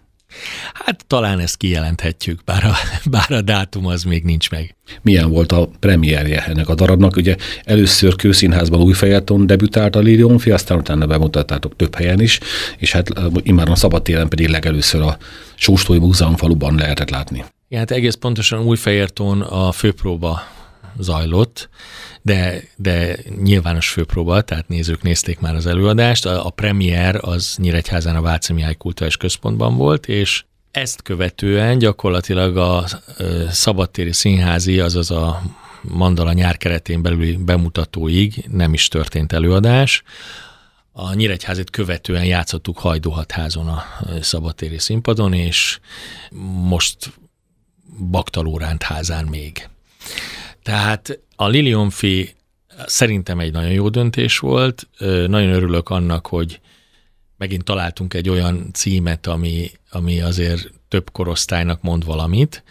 Hát 0.72 1.04
talán 1.06 1.38
ezt 1.38 1.56
kijelenthetjük, 1.56 2.44
bár 2.44 2.64
a, 2.64 2.74
bár 3.10 3.32
a 3.32 3.40
dátum 3.40 3.86
az 3.86 4.02
még 4.02 4.24
nincs 4.24 4.50
meg. 4.50 4.76
Milyen 5.02 5.30
volt 5.30 5.52
a 5.52 5.68
premierje 5.80 6.44
ennek 6.44 6.68
a 6.68 6.74
darabnak? 6.74 7.16
Ugye 7.16 7.36
először 7.64 8.16
Kőszínházban 8.16 8.80
Újfejeton 8.80 9.46
debütált 9.46 9.96
a 9.96 10.00
Lilionfi, 10.00 10.50
aztán 10.50 10.78
utána 10.78 11.06
bemutattátok 11.06 11.76
több 11.76 11.94
helyen 11.94 12.20
is, 12.20 12.40
és 12.78 12.92
hát 12.92 13.12
immár 13.42 13.68
a 13.70 13.74
szabadtéren 13.74 14.28
pedig 14.28 14.48
legelőször 14.48 15.00
a 15.00 15.16
Sóstói 15.54 15.98
Múzeum 15.98 16.36
faluban 16.36 16.74
lehetett 16.74 17.10
látni. 17.10 17.44
Igen, 17.68 17.86
hát 17.86 17.90
egész 17.90 18.14
pontosan 18.14 18.64
Újfehérton 18.64 19.40
a 19.40 19.72
főpróba 19.72 20.42
zajlott, 20.98 21.68
de, 22.24 22.62
de 22.76 23.16
nyilvános 23.42 23.88
főpróba, 23.88 24.40
tehát 24.40 24.68
nézők 24.68 25.02
nézték 25.02 25.40
már 25.40 25.54
az 25.54 25.66
előadást. 25.66 26.26
A, 26.26 26.46
a 26.46 26.50
premier 26.50 27.18
az 27.20 27.56
Nyíregyházán 27.58 28.16
a 28.16 28.20
Váci 28.20 28.52
Mihály 28.52 28.74
Kulturális 28.74 29.16
Központban 29.16 29.76
volt, 29.76 30.06
és 30.08 30.44
ezt 30.70 31.02
követően 31.02 31.78
gyakorlatilag 31.78 32.56
a 32.56 32.84
szabadtéri 33.50 34.12
színházi, 34.12 34.80
azaz 34.80 35.10
a 35.10 35.42
Mandala 35.82 36.32
nyár 36.32 36.56
keretén 36.56 37.02
belüli 37.02 37.36
bemutatóig 37.36 38.44
nem 38.50 38.72
is 38.72 38.88
történt 38.88 39.32
előadás. 39.32 40.02
A 40.92 41.14
Nyíregyházit 41.14 41.70
követően 41.70 42.24
játszottuk 42.24 42.78
Hajdóhatházon 42.78 43.68
a 43.68 43.84
szabadtéri 44.20 44.78
színpadon, 44.78 45.32
és 45.32 45.80
most 46.68 47.12
Baktalóránt 48.10 48.82
házán 48.82 49.24
még. 49.24 49.68
Tehát 50.64 51.20
a 51.36 51.48
Lilionfi 51.48 52.34
szerintem 52.86 53.38
egy 53.38 53.52
nagyon 53.52 53.70
jó 53.70 53.88
döntés 53.88 54.38
volt. 54.38 54.88
Nagyon 55.26 55.52
örülök 55.52 55.88
annak, 55.88 56.26
hogy 56.26 56.60
megint 57.36 57.64
találtunk 57.64 58.14
egy 58.14 58.28
olyan 58.28 58.70
címet, 58.72 59.26
ami, 59.26 59.70
ami 59.90 60.20
azért 60.20 60.70
több 60.88 61.10
korosztálynak 61.12 61.82
mond 61.82 62.04
valamit, 62.04 62.64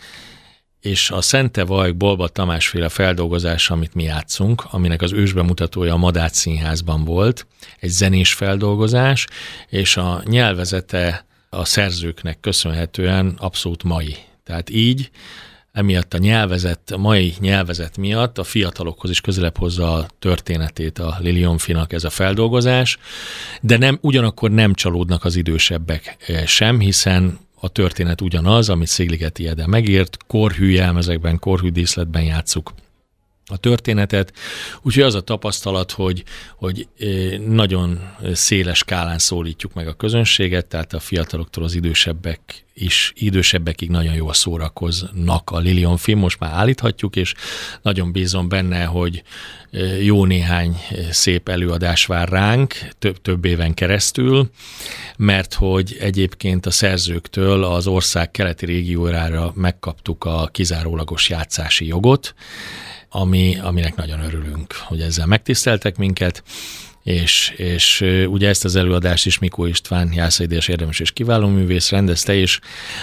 és 0.79 1.11
a 1.11 1.21
Szente 1.21 1.63
Vajk 1.63 1.95
Bolba 1.95 2.27
Tamásféle 2.27 2.89
feldolgozás, 2.89 3.69
amit 3.69 3.93
mi 3.93 4.03
játszunk, 4.03 4.63
aminek 4.69 5.01
az 5.01 5.11
ősbemutatója 5.11 5.93
a 5.93 5.97
Madách 5.97 6.33
Színházban 6.33 7.03
volt, 7.03 7.47
egy 7.79 7.89
zenés 7.89 8.33
feldolgozás, 8.33 9.27
és 9.69 9.97
a 9.97 10.23
nyelvezete 10.25 11.25
a 11.49 11.65
szerzőknek 11.65 12.39
köszönhetően 12.39 13.35
abszolút 13.37 13.83
mai. 13.83 14.15
Tehát 14.43 14.69
így 14.69 15.09
emiatt 15.73 16.13
a 16.13 16.17
nyelvezet, 16.17 16.91
a 16.91 16.97
mai 16.97 17.33
nyelvezet 17.39 17.97
miatt 17.97 18.37
a 18.37 18.43
fiatalokhoz 18.43 19.09
is 19.09 19.21
közelebb 19.21 19.57
hozza 19.57 19.93
a 19.93 20.05
történetét 20.19 20.99
a 20.99 21.17
Lilionfinak 21.19 21.93
ez 21.93 22.03
a 22.03 22.09
feldolgozás, 22.09 22.97
de 23.61 23.77
nem, 23.77 23.97
ugyanakkor 24.01 24.51
nem 24.51 24.73
csalódnak 24.73 25.23
az 25.23 25.35
idősebbek 25.35 26.17
eh, 26.27 26.45
sem, 26.45 26.79
hiszen 26.79 27.39
a 27.59 27.69
történet 27.69 28.21
ugyanaz, 28.21 28.69
amit 28.69 28.87
Szigligeti 28.87 29.47
Ede 29.47 29.67
megírt, 29.67 30.17
korhű 30.27 30.69
jelmezekben, 30.69 31.39
korhű 31.39 31.69
díszletben 31.69 32.23
játszuk 32.23 32.73
a 33.45 33.57
történetet. 33.57 34.33
Úgyhogy 34.81 35.03
az 35.03 35.15
a 35.15 35.21
tapasztalat, 35.21 35.91
hogy, 35.91 36.23
hogy 36.55 36.87
nagyon 37.47 37.99
széles 38.33 38.77
skálán 38.77 39.19
szólítjuk 39.19 39.73
meg 39.73 39.87
a 39.87 39.93
közönséget, 39.93 40.65
tehát 40.65 40.93
a 40.93 40.99
fiataloktól 40.99 41.63
az 41.63 41.73
idősebbek 41.73 42.65
is, 42.73 43.13
idősebbekig 43.15 43.89
nagyon 43.89 44.13
jól 44.13 44.33
szórakoznak 44.33 45.49
a 45.49 45.59
Lilion 45.59 45.97
film, 45.97 46.19
most 46.19 46.39
már 46.39 46.51
állíthatjuk, 46.53 47.15
és 47.15 47.33
nagyon 47.81 48.11
bízom 48.11 48.49
benne, 48.49 48.83
hogy 48.83 49.23
jó 50.01 50.25
néhány 50.25 50.77
szép 51.11 51.49
előadás 51.49 52.05
vár 52.05 52.29
ránk 52.29 52.75
több, 52.99 53.21
több 53.21 53.45
éven 53.45 53.73
keresztül, 53.73 54.49
mert 55.17 55.53
hogy 55.53 55.97
egyébként 55.99 56.65
a 56.65 56.71
szerzőktől 56.71 57.63
az 57.63 57.87
ország 57.87 58.31
keleti 58.31 58.65
régiórára 58.65 59.51
megkaptuk 59.55 60.23
a 60.23 60.49
kizárólagos 60.51 61.29
játszási 61.29 61.87
jogot, 61.87 62.35
ami, 63.15 63.57
aminek 63.59 63.95
nagyon 63.95 64.23
örülünk, 64.23 64.73
hogy 64.73 65.01
ezzel 65.01 65.25
megtiszteltek 65.25 65.97
minket, 65.97 66.43
és, 67.03 67.53
és 67.57 68.01
ugye 68.27 68.49
ezt 68.49 68.65
az 68.65 68.75
előadást 68.75 69.25
is 69.25 69.39
Mikó 69.39 69.65
István, 69.65 70.13
Jászaidés 70.13 70.67
érdemes 70.67 70.99
és 70.99 71.11
kiváló 71.11 71.47
művész 71.47 71.89
rendezte, 71.89 72.33
és 72.33 72.59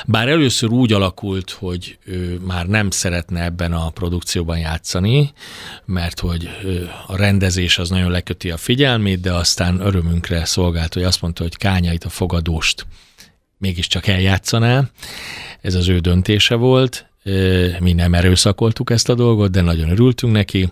bár 0.06 0.28
először 0.28 0.70
úgy 0.70 0.92
alakult, 0.92 1.50
hogy 1.50 1.98
ő 2.04 2.38
már 2.46 2.66
nem 2.66 2.90
szeretne 2.90 3.44
ebben 3.44 3.72
a 3.72 3.90
produkcióban 3.90 4.58
játszani, 4.58 5.32
mert 5.84 6.20
hogy 6.20 6.48
a 7.06 7.16
rendezés 7.16 7.78
az 7.78 7.90
nagyon 7.90 8.10
leköti 8.10 8.50
a 8.50 8.56
figyelmét, 8.56 9.20
de 9.20 9.32
aztán 9.32 9.80
örömünkre 9.80 10.44
szolgált, 10.44 10.94
hogy 10.94 11.02
azt 11.02 11.22
mondta, 11.22 11.42
hogy 11.42 11.56
Kányait 11.56 12.04
a 12.04 12.08
fogadóst 12.08 12.86
mégiscsak 13.58 14.06
eljátszaná. 14.06 14.90
Ez 15.60 15.74
az 15.74 15.88
ő 15.88 15.98
döntése 15.98 16.54
volt, 16.54 17.09
mi 17.78 17.92
nem 17.92 18.14
erőszakoltuk 18.14 18.90
ezt 18.90 19.08
a 19.08 19.14
dolgot, 19.14 19.50
de 19.50 19.60
nagyon 19.60 19.90
örültünk 19.90 20.32
neki. 20.32 20.70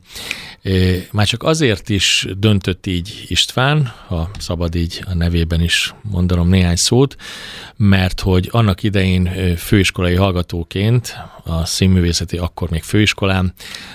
Már 1.11 1.27
csak 1.27 1.43
azért 1.43 1.89
is 1.89 2.27
döntött 2.39 2.87
így 2.87 3.25
István, 3.27 3.93
ha 4.07 4.31
szabad 4.39 4.75
így 4.75 5.03
a 5.07 5.15
nevében 5.15 5.61
is 5.61 5.95
mondanom 6.03 6.49
néhány 6.49 6.77
szót, 6.77 7.17
mert 7.77 8.21
hogy 8.21 8.49
annak 8.53 8.83
idején 8.83 9.57
főiskolai 9.57 10.15
hallgatóként 10.15 11.17
a 11.45 11.65
színművészeti 11.65 12.37
akkor 12.37 12.71
még 12.71 12.83
főiskolán 12.83 13.53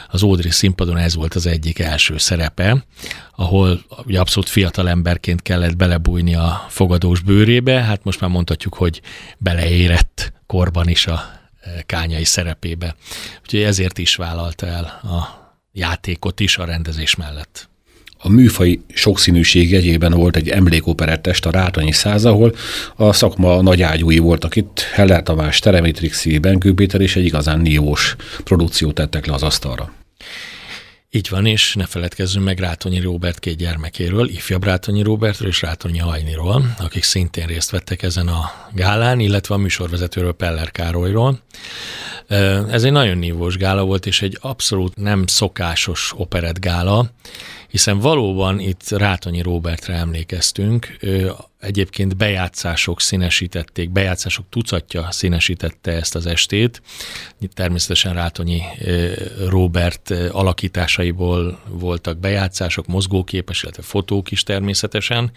az 0.08 0.24
Ódri 0.24 0.50
színpadon 0.50 0.98
ez 0.98 1.16
volt 1.16 1.34
az 1.34 1.46
egyik 1.46 1.80
első 1.80 2.18
szerepe, 2.18 2.86
ahol 3.36 3.82
ugye 4.06 4.20
abszolút 4.20 4.50
fiatal 4.50 4.90
emberként 4.90 5.42
kellett 5.42 5.76
belebújni 5.76 6.36
a 6.36 6.66
fogadós 6.70 7.20
bőrébe, 7.20 7.82
hát 7.82 8.04
most 8.04 8.20
már 8.20 8.30
mondhatjuk, 8.30 8.74
hogy 8.74 9.02
beleérett 9.38 10.34
korban 10.46 10.88
is 10.88 11.08
a 11.08 11.42
kányai 11.86 12.24
szerepébe. 12.24 12.96
Úgyhogy 13.42 13.62
ezért 13.62 13.98
is 13.98 14.16
vállalta 14.16 14.66
el 14.66 14.84
a 15.04 15.42
játékot 15.72 16.40
is 16.40 16.58
a 16.58 16.66
rendezés 16.66 17.16
mellett. 17.16 17.72
A 18.26 18.30
műfai 18.30 18.82
sokszínűség 18.94 19.72
jegyében 19.72 20.12
volt 20.12 20.36
egy 20.36 20.50
emlékoperettest 20.50 21.46
a 21.46 21.52
Rátonyi 21.52 21.92
száz, 21.92 22.26
ahol 22.26 22.56
a 22.96 23.14
szakma 23.14 23.62
nagy 23.62 23.82
ágyúi 23.82 24.18
voltak 24.18 24.56
itt, 24.56 24.80
Heller 24.80 25.24
Tamás, 25.24 25.60
Teremitrixi, 25.60 26.38
Benkő 26.38 26.74
Péter 26.74 27.02
és 27.02 27.16
egy 27.16 27.26
igazán 27.26 27.60
nívós 27.60 28.16
produkciót 28.44 28.94
tettek 28.94 29.26
le 29.26 29.34
az 29.34 29.44
asztalra. 29.44 29.94
Így 31.16 31.30
van, 31.30 31.46
és 31.46 31.74
ne 31.74 31.86
feledkezzünk 31.86 32.46
meg 32.46 32.60
Rátonyi 32.60 33.00
Róbert 33.00 33.40
két 33.40 33.58
gyermekéről, 33.58 34.30
ifjabb 34.30 34.64
Rátonyi 34.64 35.02
Róbertről 35.02 35.48
és 35.48 35.62
Rátonyi 35.62 35.98
Hajniról, 35.98 36.76
akik 36.78 37.04
szintén 37.04 37.46
részt 37.46 37.70
vettek 37.70 38.02
ezen 38.02 38.28
a 38.28 38.52
gálán, 38.72 39.20
illetve 39.20 39.56
a 39.56 39.58
műsorvezetőről 39.58 40.34
Peller 40.34 40.72
Károlyról. 40.72 41.40
Ez 42.70 42.84
egy 42.84 42.92
nagyon 42.92 43.18
nívós 43.18 43.58
gála 43.58 43.84
volt, 43.84 44.06
és 44.06 44.22
egy 44.22 44.38
abszolút 44.42 44.96
nem 44.96 45.28
szokásos 45.28 46.14
operett 46.18 46.60
gála, 46.60 47.10
hiszen 47.74 48.00
valóban 48.00 48.60
itt 48.60 48.90
Rátonyi 48.90 49.42
Róbertre 49.42 49.94
emlékeztünk, 49.94 50.98
egyébként 51.60 52.18
bejátszások 52.18 53.02
színesítették, 53.02 53.90
bejátszások 53.90 54.46
tucatja 54.50 55.08
színesítette 55.12 55.92
ezt 55.92 56.16
az 56.16 56.26
estét. 56.26 56.82
Természetesen 57.54 58.14
Rátonyi 58.14 58.62
Robert 59.50 60.12
alakításaiból 60.32 61.60
voltak 61.70 62.18
bejátszások, 62.18 62.88
mozgóképes, 62.88 63.64
illetve 63.64 63.84
fotók 63.84 64.32
is 64.32 64.44
természetesen. 64.44 65.32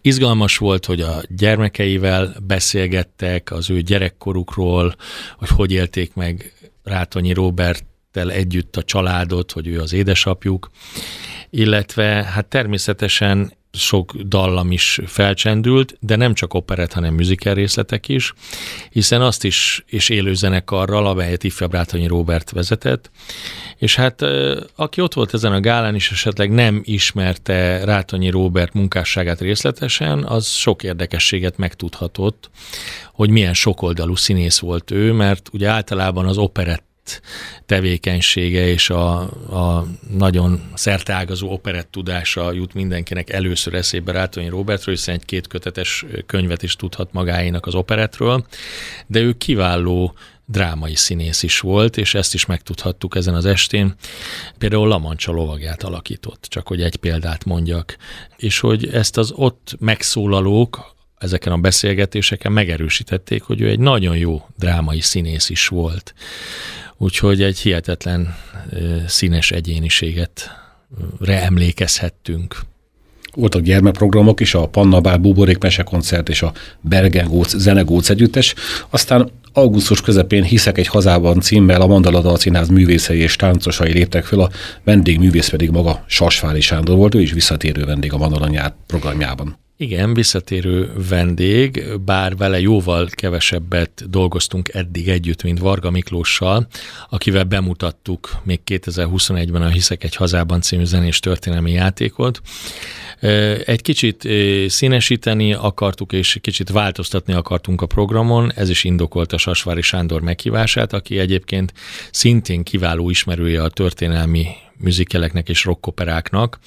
Izgalmas 0.00 0.56
volt, 0.56 0.86
hogy 0.86 1.00
a 1.00 1.22
gyermekeivel 1.28 2.36
beszélgettek 2.46 3.52
az 3.52 3.70
ő 3.70 3.80
gyerekkorukról, 3.80 4.94
hogy 5.36 5.48
hogy 5.48 5.72
élték 5.72 6.14
meg 6.14 6.52
Rátonyi 6.84 7.32
Robert 7.32 7.84
együtt 8.12 8.76
a 8.76 8.82
családot, 8.82 9.52
hogy 9.52 9.66
ő 9.66 9.80
az 9.80 9.92
édesapjuk, 9.92 10.70
illetve 11.56 12.04
hát 12.04 12.46
természetesen 12.46 13.52
sok 13.72 14.12
dallam 14.14 14.72
is 14.72 15.00
felcsendült, 15.06 15.96
de 16.00 16.16
nem 16.16 16.34
csak 16.34 16.54
operett, 16.54 16.92
hanem 16.92 17.14
musical 17.14 17.54
részletek 17.54 18.08
is, 18.08 18.32
hiszen 18.90 19.22
azt 19.22 19.44
is, 19.44 19.84
és 19.86 20.08
élőzenekarral, 20.08 21.06
amelyet 21.06 21.44
ifjabb 21.44 21.72
Rátonyi 21.72 22.06
Robert 22.06 22.50
vezetett, 22.50 23.10
és 23.76 23.94
hát 23.96 24.22
aki 24.76 25.00
ott 25.00 25.14
volt 25.14 25.34
ezen 25.34 25.52
a 25.52 25.60
gálán 25.60 25.94
is 25.94 26.10
esetleg 26.10 26.50
nem 26.50 26.80
ismerte 26.84 27.84
Rátonyi 27.84 28.30
Robert 28.30 28.74
munkásságát 28.74 29.40
részletesen, 29.40 30.24
az 30.24 30.48
sok 30.48 30.82
érdekességet 30.82 31.56
megtudhatott, 31.56 32.50
hogy 33.12 33.30
milyen 33.30 33.54
sokoldalú 33.54 34.14
színész 34.14 34.58
volt 34.58 34.90
ő, 34.90 35.12
mert 35.12 35.48
ugye 35.52 35.68
általában 35.68 36.26
az 36.26 36.38
operett 36.38 36.84
tevékenysége 37.66 38.66
és 38.66 38.90
a, 38.90 39.20
a 39.50 39.86
nagyon 40.10 40.70
szerteágazó 40.74 41.50
operett 41.50 41.90
tudása 41.90 42.52
jut 42.52 42.74
mindenkinek 42.74 43.30
először 43.30 43.74
eszébe 43.74 44.12
Rátonyi 44.12 44.48
Robertről, 44.48 44.94
hiszen 44.94 45.14
egy 45.14 45.24
két 45.24 45.46
kötetes 45.46 46.04
könyvet 46.26 46.62
is 46.62 46.76
tudhat 46.76 47.12
magáénak 47.12 47.66
az 47.66 47.74
operetről, 47.74 48.46
de 49.06 49.20
ő 49.20 49.32
kiváló 49.32 50.14
drámai 50.46 50.94
színész 50.94 51.42
is 51.42 51.60
volt, 51.60 51.96
és 51.96 52.14
ezt 52.14 52.34
is 52.34 52.46
megtudhattuk 52.46 53.16
ezen 53.16 53.34
az 53.34 53.44
estén. 53.44 53.94
Például 54.58 54.88
Lamancsa 54.88 55.32
lovagját 55.32 55.82
alakított, 55.82 56.46
csak 56.48 56.66
hogy 56.66 56.82
egy 56.82 56.96
példát 56.96 57.44
mondjak. 57.44 57.96
És 58.36 58.60
hogy 58.60 58.88
ezt 58.88 59.16
az 59.16 59.32
ott 59.34 59.76
megszólalók, 59.78 60.94
ezeken 61.18 61.52
a 61.52 61.58
beszélgetéseken 61.58 62.52
megerősítették, 62.52 63.42
hogy 63.42 63.60
ő 63.60 63.68
egy 63.68 63.78
nagyon 63.78 64.16
jó 64.16 64.46
drámai 64.58 65.00
színész 65.00 65.48
is 65.48 65.68
volt. 65.68 66.14
Úgyhogy 66.98 67.42
egy 67.42 67.58
hihetetlen 67.58 68.36
színes 69.06 69.50
egyéniséget 69.50 70.50
reemlékezhettünk. 71.20 72.60
Voltak 73.34 73.62
gyermekprogramok 73.62 74.40
is, 74.40 74.54
a 74.54 74.66
Panna 74.68 75.00
Bál 75.00 75.16
Buborék 75.16 75.58
Mesekoncert 75.58 76.28
és 76.28 76.42
a 76.42 76.52
Bergengóc 76.80 77.56
Zenegóc 77.56 78.10
együttes. 78.10 78.54
Aztán 78.90 79.30
augusztus 79.52 80.00
közepén 80.00 80.42
Hiszek 80.42 80.78
egy 80.78 80.86
hazában 80.86 81.40
címmel 81.40 81.80
a 81.80 81.86
Mandala 81.86 82.20
Dalszínház 82.20 82.68
művészei 82.68 83.18
és 83.18 83.36
táncosai 83.36 83.92
léptek 83.92 84.24
föl, 84.24 84.40
a 84.40 84.50
vendégművész 84.84 85.48
pedig 85.48 85.70
maga 85.70 86.04
Sasvári 86.06 86.60
Sándor 86.60 86.96
volt, 86.96 87.14
ő 87.14 87.20
is 87.20 87.32
visszatérő 87.32 87.84
vendég 87.84 88.12
a 88.12 88.16
Mandala 88.18 88.48
nyár 88.48 88.74
programjában. 88.86 89.65
Igen, 89.78 90.14
visszatérő 90.14 90.92
vendég, 91.08 91.84
bár 92.04 92.36
vele 92.36 92.60
jóval 92.60 93.08
kevesebbet 93.10 94.10
dolgoztunk 94.10 94.68
eddig 94.68 95.08
együtt, 95.08 95.42
mint 95.42 95.58
Varga 95.58 95.90
Miklóssal, 95.90 96.66
akivel 97.08 97.44
bemutattuk 97.44 98.36
még 98.42 98.60
2021-ben 98.66 99.62
a 99.62 99.68
Hiszek 99.68 100.04
egy 100.04 100.14
hazában 100.14 100.60
című 100.60 100.84
zenés 100.84 101.20
történelmi 101.20 101.72
játékot. 101.72 102.40
Egy 103.64 103.82
kicsit 103.82 104.28
színesíteni 104.68 105.52
akartuk, 105.52 106.12
és 106.12 106.38
kicsit 106.40 106.70
változtatni 106.70 107.32
akartunk 107.32 107.82
a 107.82 107.86
programon, 107.86 108.52
ez 108.52 108.68
is 108.68 108.84
indokolta 108.84 109.38
Sasvári 109.38 109.82
Sándor 109.82 110.20
meghívását, 110.20 110.92
aki 110.92 111.18
egyébként 111.18 111.72
szintén 112.10 112.62
kiváló 112.62 113.10
ismerője 113.10 113.62
a 113.62 113.68
történelmi 113.68 114.46
műzikeleknek 114.78 115.48
és 115.48 115.64
rockoperáknak, 115.64 116.58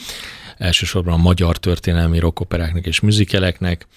elsősorban 0.60 1.14
a 1.14 1.18
magyar 1.18 1.58
történelmi 1.58 2.20
rockoperáknak 2.20 2.86
és 2.86 3.00
műzikeleknek, 3.00 3.88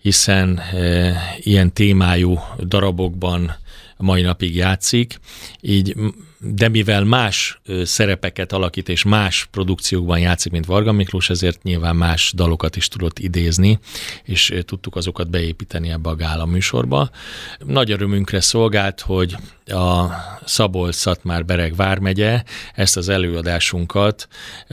hiszen 0.00 0.58
e, 0.58 1.12
ilyen 1.38 1.72
témájú 1.72 2.38
darabokban 2.62 3.56
mai 3.96 4.22
napig 4.22 4.54
játszik, 4.54 5.18
így 5.60 5.94
de 6.40 6.68
mivel 6.68 7.04
más 7.04 7.60
szerepeket 7.82 8.52
alakít 8.52 8.88
és 8.88 9.04
más 9.04 9.48
produkciókban 9.50 10.18
játszik, 10.18 10.52
mint 10.52 10.66
Varga 10.66 10.92
Miklós, 10.92 11.30
ezért 11.30 11.62
nyilván 11.62 11.96
más 11.96 12.32
dalokat 12.34 12.76
is 12.76 12.88
tudott 12.88 13.18
idézni, 13.18 13.78
és 14.22 14.54
tudtuk 14.64 14.96
azokat 14.96 15.30
beépíteni 15.30 15.90
ebbe 15.90 16.08
a 16.08 16.14
gála 16.14 16.46
műsorba. 16.46 17.10
Nagy 17.58 17.90
örömünkre 17.90 18.40
szolgált, 18.40 19.00
hogy 19.00 19.36
a 19.66 20.06
Szabolcs-Szatmár 20.44 21.44
Bereg 21.44 21.76
vármegye 21.76 22.42
ezt 22.74 22.96
az 22.96 23.08
előadásunkat 23.08 24.28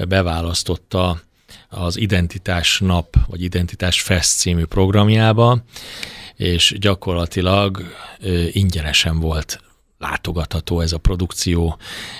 beválasztotta 0.07 1.21
az 1.69 1.97
Identitás 1.97 2.79
Nap, 2.79 3.15
vagy 3.27 3.43
Identitás 3.43 4.01
Fest 4.01 4.37
című 4.37 4.63
programjába, 4.63 5.63
és 6.35 6.75
gyakorlatilag 6.79 7.83
ingyenesen 8.51 9.19
volt 9.19 9.59
látogatható 9.97 10.81
ez 10.81 10.91
a 10.91 10.97
produkció, 10.97 11.77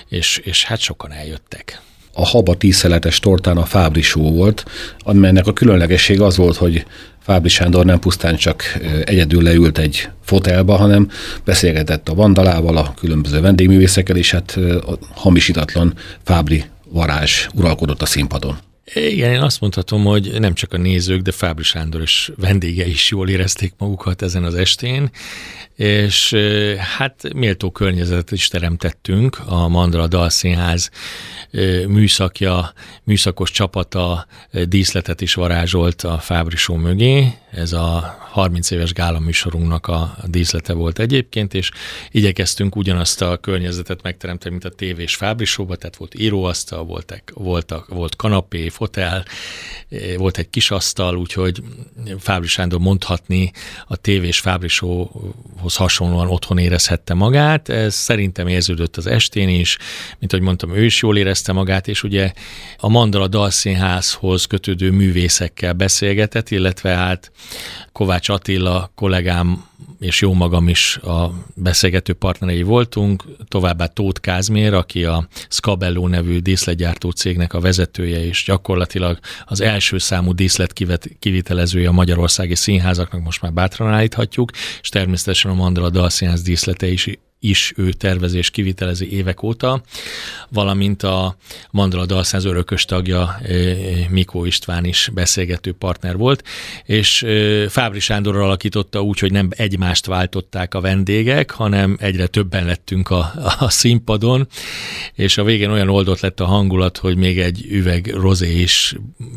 és, 0.08 0.40
és 0.44 0.64
hát 0.64 0.78
sokan 0.78 1.12
eljöttek. 1.12 1.80
A 2.12 2.26
haba 2.26 2.54
tízszeletes 2.54 3.18
tortán 3.18 3.56
a 3.56 3.64
Fábri 3.64 4.02
Show 4.02 4.30
volt, 4.30 4.64
amelynek 4.98 5.46
a 5.46 5.52
különlegesség 5.52 6.20
az 6.20 6.36
volt, 6.36 6.56
hogy 6.56 6.86
Fábri 7.22 7.48
Sándor 7.48 7.84
nem 7.84 7.98
pusztán 7.98 8.36
csak 8.36 8.78
egyedül 9.04 9.42
leült 9.42 9.78
egy 9.78 10.08
fotelba, 10.24 10.76
hanem 10.76 11.10
beszélgetett 11.44 12.08
a 12.08 12.14
vandalával, 12.14 12.76
a 12.76 12.94
különböző 12.94 13.40
vendégművészekkel, 13.40 14.16
és 14.16 14.30
hát 14.30 14.58
a 14.86 14.98
hamisítatlan 15.14 15.94
Fábri 16.24 16.64
varázs 16.88 17.46
uralkodott 17.54 18.02
a 18.02 18.06
színpadon. 18.06 18.58
Igen, 18.94 19.32
én 19.32 19.40
azt 19.40 19.60
mondhatom, 19.60 20.04
hogy 20.04 20.40
nem 20.40 20.54
csak 20.54 20.72
a 20.72 20.76
nézők, 20.76 21.20
de 21.22 21.32
Fábri 21.32 21.62
Sándor 21.62 22.00
és 22.00 22.32
vendége 22.36 22.86
is 22.86 23.10
jól 23.10 23.28
érezték 23.28 23.72
magukat 23.78 24.22
ezen 24.22 24.44
az 24.44 24.54
estén, 24.54 25.10
és 25.76 26.34
hát 26.96 27.32
méltó 27.34 27.70
környezetet 27.70 28.30
is 28.30 28.48
teremtettünk. 28.48 29.38
A 29.46 29.68
Mandala 29.68 30.06
Dalszínház 30.06 30.90
műszakja, 31.86 32.72
műszakos 33.02 33.50
csapata 33.50 34.26
díszletet 34.68 35.20
is 35.20 35.34
varázsolt 35.34 36.02
a 36.02 36.18
Fábri 36.18 36.56
Show 36.56 36.76
mögé. 36.76 37.32
Ez 37.50 37.72
a 37.72 38.16
30 38.30 38.70
éves 38.70 38.92
gála 38.92 39.18
műsorunknak 39.18 39.86
a 39.86 40.16
díszlete 40.24 40.72
volt 40.72 40.98
egyébként, 40.98 41.54
és 41.54 41.70
igyekeztünk 42.10 42.76
ugyanazt 42.76 43.22
a 43.22 43.36
környezetet 43.36 44.02
megteremteni, 44.02 44.50
mint 44.50 44.64
a 44.64 44.76
tévés 44.76 45.14
Fábri 45.14 45.44
Show-ba, 45.44 45.76
tehát 45.76 45.96
volt 45.96 46.14
íróasztal, 46.14 46.84
voltak, 46.84 47.32
voltak, 47.34 47.88
volt 47.88 48.16
kanapé, 48.16 48.68
fotel, 48.68 49.24
volt 50.16 50.38
egy 50.38 50.50
kis 50.50 50.70
asztal, 50.70 51.16
úgyhogy 51.16 51.62
Fábri 52.18 52.46
Sándor 52.46 52.80
mondhatni 52.80 53.52
a 53.86 53.96
tévés 53.96 54.40
Fábri 54.40 54.68
Show-hoz 54.68 55.76
hasonlóan 55.76 56.28
otthon 56.28 56.58
érezhette 56.58 57.14
magát. 57.14 57.68
Ez 57.68 57.94
szerintem 57.94 58.48
érződött 58.48 58.96
az 58.96 59.06
estén 59.06 59.48
is, 59.48 59.78
mint 60.18 60.32
ahogy 60.32 60.44
mondtam, 60.44 60.74
ő 60.74 60.84
is 60.84 61.02
jól 61.02 61.16
érezte 61.16 61.52
magát, 61.52 61.88
és 61.88 62.02
ugye 62.02 62.32
a 62.78 62.88
Mandala 62.88 63.28
Dalszínházhoz 63.28 64.44
kötődő 64.44 64.90
művészekkel 64.90 65.72
beszélgetett, 65.72 66.50
illetve 66.50 66.94
hát 66.94 67.32
Kovács 67.92 68.28
Attila 68.28 68.92
kollégám 68.94 69.64
és 70.00 70.20
jó 70.20 70.32
magam 70.32 70.68
is 70.68 70.96
a 70.96 71.32
beszélgető 71.54 72.12
partnerei 72.12 72.62
voltunk, 72.62 73.24
továbbá 73.48 73.86
Tóth 73.86 74.20
Kázmér, 74.20 74.74
aki 74.74 75.04
a 75.04 75.28
Scabello 75.48 76.08
nevű 76.08 76.38
díszletgyártó 76.38 77.10
cégnek 77.10 77.52
a 77.52 77.60
vezetője, 77.60 78.24
és 78.24 78.44
gyakorlatilag 78.46 79.18
az 79.44 79.60
első 79.60 79.98
számú 79.98 80.32
díszlet 80.32 80.72
kivitelezője 81.18 81.88
a 81.88 81.92
magyarországi 81.92 82.54
színházaknak, 82.54 83.22
most 83.22 83.42
már 83.42 83.52
bátran 83.52 83.92
állíthatjuk, 83.92 84.50
és 84.80 84.88
természetesen 84.88 85.50
a 85.50 85.54
Mandala 85.54 85.90
Dalszínház 85.90 86.42
díszlete 86.42 86.86
is 86.86 87.06
is 87.40 87.72
ő 87.76 87.92
tervezés 87.92 88.50
kivitelezi 88.50 89.12
évek 89.12 89.42
óta, 89.42 89.82
valamint 90.48 91.02
a 91.02 91.36
Mandala 91.70 92.06
Dalszáz 92.06 92.44
örökös 92.44 92.84
tagja 92.84 93.40
Mikó 94.08 94.44
István 94.44 94.84
is 94.84 95.10
beszélgető 95.14 95.72
partner 95.72 96.16
volt, 96.16 96.42
és 96.84 97.26
Fábri 97.68 98.00
Sándor 98.00 98.36
alakította 98.36 99.02
úgy, 99.02 99.18
hogy 99.18 99.32
nem 99.32 99.48
egymást 99.50 100.06
váltották 100.06 100.74
a 100.74 100.80
vendégek, 100.80 101.50
hanem 101.50 101.96
egyre 102.00 102.26
többen 102.26 102.64
lettünk 102.64 103.10
a, 103.10 103.32
a 103.58 103.70
színpadon, 103.70 104.48
és 105.14 105.38
a 105.38 105.44
végén 105.44 105.70
olyan 105.70 105.88
oldott 105.88 106.20
lett 106.20 106.40
a 106.40 106.44
hangulat, 106.44 106.98
hogy 106.98 107.16
még 107.16 107.38
egy 107.38 107.66
üveg 107.70 108.06
rozé 108.14 108.60
is 108.60 108.94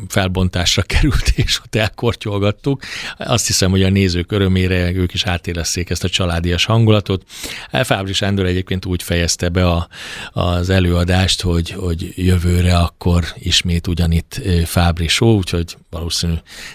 felbontásra 0.08 0.82
került, 0.82 1.32
és 1.44 1.60
ott 1.64 1.74
elkortyolgattuk. 1.74 2.82
Azt 3.18 3.46
hiszem, 3.46 3.70
hogy 3.70 3.82
a 3.82 3.90
nézők 3.90 4.32
örömére 4.32 4.92
ők 4.92 5.14
is 5.14 5.24
átérezték 5.24 5.90
ezt 5.90 6.04
a 6.04 6.08
családias 6.08 6.64
hangulatot. 6.64 7.24
Fábri 7.90 8.12
Sándor 8.12 8.46
egyébként 8.46 8.86
úgy 8.86 9.02
fejezte 9.02 9.48
be 9.48 9.66
a, 9.66 9.88
az 10.32 10.70
előadást, 10.70 11.40
hogy, 11.42 11.70
hogy 11.70 12.12
jövőre 12.16 12.76
akkor 12.76 13.24
ismét 13.38 13.86
ugyanitt 13.86 14.40
Fábri 14.64 15.08
show, 15.08 15.36
úgyhogy 15.36 15.76
valószínű 15.90 16.32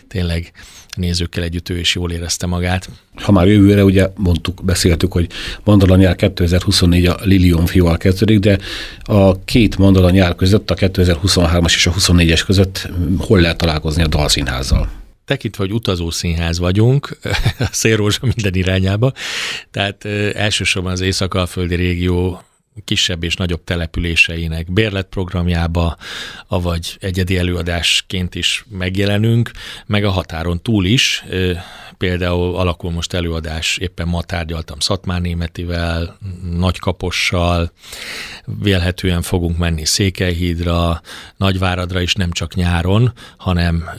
tényleg 0.08 0.52
nézőkkel 0.96 1.44
együtt 1.44 1.70
ő 1.70 1.80
is 1.80 1.96
jól 1.96 2.12
érezte 2.12 2.46
magát. 2.46 2.90
Ha 3.16 3.32
már 3.32 3.48
jövőre, 3.48 3.84
ugye 3.84 4.10
mondtuk, 4.16 4.62
beszéltük, 4.64 5.12
hogy 5.12 5.28
Mandala 5.64 5.96
nyár 5.96 6.16
2024 6.16 7.06
a 7.06 7.18
Lilium 7.24 7.66
fiúval 7.66 7.98
kezdődik, 7.98 8.40
de 8.40 8.58
a 9.02 9.44
két 9.44 9.78
Mandala 9.78 10.10
nyár 10.10 10.36
között, 10.36 10.72
a 10.72 10.76
2023-as 10.76 11.74
és 11.74 11.88
a 11.88 11.92
24-es 11.92 12.44
között 12.46 12.90
hol 13.18 13.40
lehet 13.40 13.58
találkozni 13.58 14.04
a 14.04 14.08
Dalszínházzal? 14.08 15.05
Tekintve, 15.26 15.64
hogy 15.64 15.74
utazó 15.74 16.10
színház 16.10 16.60
vagyunk, 16.60 17.18
a 17.60 17.70
szélrózsa 17.72 18.26
minden 18.26 18.54
irányába, 18.54 19.12
tehát 19.72 20.06
elsősorban 20.36 20.92
az 20.92 21.02
Észak-Alföldi 21.02 21.76
régió 21.76 22.42
kisebb 22.84 23.24
és 23.24 23.36
nagyobb 23.36 23.64
településeinek 23.64 24.74
bérletprogramjába, 24.74 25.98
avagy 26.48 26.98
egyedi 27.00 27.38
előadásként 27.38 28.36
is 28.36 28.66
megjelenünk, 28.70 29.52
meg 29.86 30.04
a 30.04 30.10
határon 30.10 30.62
túl 30.62 30.86
is. 30.86 31.24
Például 31.98 32.56
alakul 32.56 32.92
most 32.92 33.14
előadás, 33.14 33.78
éppen 33.78 34.08
ma 34.08 34.22
tárgyaltam 34.22 34.80
Szatmár 34.80 35.22
Németivel, 35.22 36.18
Nagykapossal, 36.58 37.72
vélhetően 38.46 39.22
fogunk 39.22 39.58
menni 39.58 39.86
Székelyhídra, 39.86 41.02
Nagyváradra 41.38 42.02
is 42.02 42.14
nem 42.14 42.32
csak 42.32 42.56
nyáron, 42.56 43.14
hanem 43.38 43.90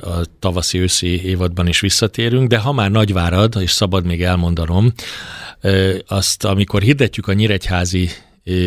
a 0.00 0.24
tavaszi-őszi 0.38 1.24
évadban 1.24 1.66
is 1.66 1.80
visszatérünk, 1.80 2.48
de 2.48 2.58
ha 2.58 2.72
már 2.72 2.90
Nagyvárad, 2.90 3.54
és 3.60 3.70
szabad 3.70 4.04
még 4.04 4.22
elmondanom, 4.22 4.92
Azt, 6.06 6.44
amikor 6.44 6.82
hirdetjük 6.82 7.28
a 7.28 7.32
Nyíregyházi 7.32 8.10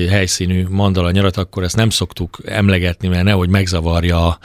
helyszínű 0.09 0.65
mandala 0.69 1.11
nyarat, 1.11 1.37
akkor 1.37 1.63
ezt 1.63 1.75
nem 1.75 1.89
szoktuk 1.89 2.39
emlegetni, 2.45 3.07
mert 3.07 3.23
nehogy 3.23 3.49
megzavarja 3.49 4.27
a 4.27 4.39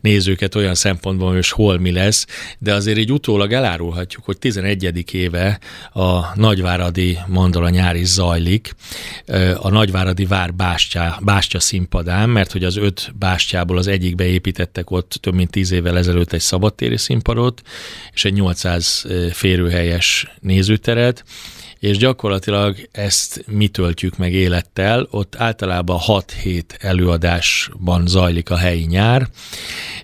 nézőket 0.00 0.54
olyan 0.54 0.74
szempontból, 0.74 1.32
hogy 1.32 1.48
hol 1.48 1.78
mi 1.78 1.92
lesz, 1.92 2.26
de 2.58 2.74
azért 2.74 2.98
így 2.98 3.12
utólag 3.12 3.52
elárulhatjuk, 3.52 4.24
hogy 4.24 4.38
11. 4.38 5.14
éve 5.14 5.58
a 5.92 6.38
Nagyváradi 6.38 7.18
mandala 7.26 7.68
nyár 7.68 7.96
is 7.96 8.06
zajlik, 8.06 8.74
a 9.56 9.68
Nagyváradi 9.70 10.24
vár 10.24 10.54
bástya, 10.54 11.18
bástya 11.20 11.60
színpadán, 11.60 12.30
mert 12.30 12.52
hogy 12.52 12.64
az 12.64 12.76
öt 12.76 13.12
bástyából 13.18 13.78
az 13.78 13.86
egyikbe 13.86 14.24
építettek 14.24 14.90
ott 14.90 15.18
több 15.20 15.34
mint 15.34 15.50
tíz 15.50 15.70
évvel 15.70 15.98
ezelőtt 15.98 16.32
egy 16.32 16.40
szabadtéri 16.40 16.96
színpadot, 16.96 17.62
és 18.12 18.24
egy 18.24 18.32
800 18.32 19.06
férőhelyes 19.32 20.32
nézőteret, 20.40 21.24
és 21.82 21.96
gyakorlatilag 21.96 22.88
ezt 22.92 23.44
mi 23.46 23.68
töltjük 23.68 24.16
meg 24.16 24.32
élettel. 24.32 25.06
Ott 25.10 25.34
általában 25.36 26.00
6-7 26.06 26.62
előadásban 26.78 28.06
zajlik 28.06 28.50
a 28.50 28.56
helyi 28.56 28.84
nyár, 28.84 29.28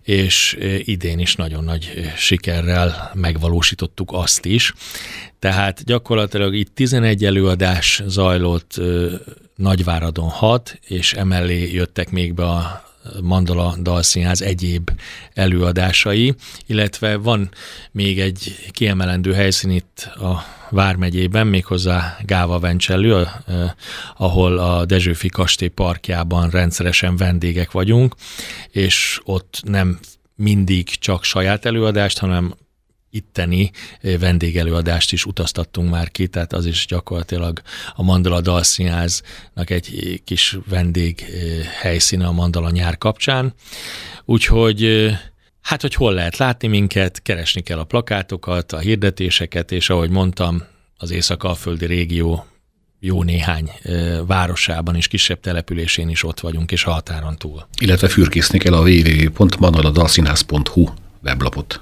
és 0.03 0.57
idén 0.85 1.19
is 1.19 1.37
nagyon 1.37 1.65
nagy 1.65 2.13
sikerrel 2.17 3.11
megvalósítottuk 3.15 4.11
azt 4.13 4.45
is. 4.45 4.73
Tehát 5.39 5.85
gyakorlatilag 5.85 6.55
itt 6.55 6.75
11 6.75 7.25
előadás 7.25 8.03
zajlott, 8.07 8.81
Nagyváradon 9.55 10.29
6, 10.29 10.79
és 10.87 11.13
emellé 11.13 11.73
jöttek 11.73 12.11
még 12.11 12.35
be 12.35 12.45
a 12.45 12.85
Mandala 13.23 13.77
Dalszínház 13.81 14.43
egyéb 14.43 14.91
előadásai, 15.35 16.35
illetve 16.67 17.17
van 17.17 17.51
még 17.91 18.21
egy 18.21 18.71
kiemelendő 18.71 19.33
helyszín 19.33 19.71
itt 19.71 20.09
a 20.17 20.57
Vármegyében, 20.71 21.47
méghozzá 21.47 22.17
Gáva 22.25 22.59
Vencsellő, 22.59 23.27
ahol 24.17 24.59
a 24.59 24.85
Dezsőfi 24.85 25.29
Kastély 25.29 25.69
parkjában 25.69 26.51
rendszeresen 26.51 27.17
vendégek 27.17 27.71
vagyunk, 27.71 28.15
és 28.71 29.21
ott 29.25 29.61
nem 29.65 29.99
mindig 30.35 30.89
csak 30.89 31.25
saját 31.25 31.65
előadást, 31.65 32.19
hanem 32.19 32.55
itteni 33.11 33.71
vendégelőadást 34.01 35.13
is 35.13 35.25
utaztattunk 35.25 35.91
már 35.91 36.11
ki, 36.11 36.27
tehát 36.27 36.53
az 36.53 36.67
is 36.67 36.87
gyakorlatilag 36.87 37.61
a 37.95 38.03
Mandala 38.03 38.41
Dalszínháznak 38.41 39.71
egy 39.71 40.21
kis 40.25 40.59
vendég 40.69 41.25
helyszíne 41.81 42.27
a 42.27 42.33
Mandala 42.33 42.71
nyár 42.71 42.99
kapcsán. 42.99 43.55
Úgyhogy 44.25 45.11
hát, 45.63 45.81
hogy 45.81 45.95
hol 45.95 46.13
lehet 46.13 46.37
látni 46.37 46.69
minket, 46.69 47.23
keresni 47.23 47.61
kell 47.61 47.79
a 47.79 47.85
plakátokat, 47.85 48.73
a 48.73 48.79
hirdetéseket, 48.79 49.73
és 49.73 49.91
ahogy 49.91 50.11
mondtam, 50.11 50.63
az 50.97 51.11
Észak-Alföldi 51.11 51.87
régió 51.87 52.47
jó 53.01 53.23
néhány 53.23 53.71
városában 54.27 54.97
és 54.97 55.09
kisebb 55.09 55.41
településén 55.41 56.09
is 56.09 56.25
ott 56.25 56.41
vagyunk, 56.41 56.73
és 56.73 56.85
a 56.85 56.91
határon 56.91 57.37
túl. 57.37 57.67
Illetve 57.81 58.09
fürkészni 58.09 58.59
kell 58.59 58.73
a 58.73 58.81
www.manaladalszínház.hu 58.81 60.89
weblapot. 61.23 61.81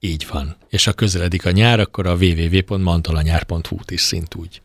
Így 0.00 0.26
van. 0.30 0.56
És 0.68 0.84
ha 0.84 0.92
közeledik 0.92 1.46
a 1.46 1.50
nyár, 1.50 1.80
akkor 1.80 2.06
a 2.06 2.14
www.mantalanyár.hu-t 2.14 3.90
is 3.90 4.00
szint 4.00 4.34
úgy. 4.34 4.62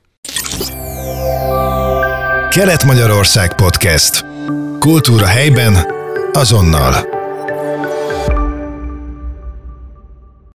Kelet-Magyarország 2.49 3.55
Podcast. 3.55 4.25
Kultúra 4.79 5.25
helyben, 5.25 5.85
azonnal. 6.33 7.19